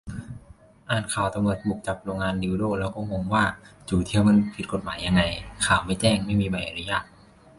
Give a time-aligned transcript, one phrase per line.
[0.89, 3.43] อ่านข่าวตำรวจบุกจับโรงงานดิลโด้ แล้วก็งงว่า
[3.89, 5.21] จู๋เทียมมันผิดกฎหมายยังไง?
[5.65, 7.05] ข่าวไม่แจ้ง ไม่มีใบอนุญาต?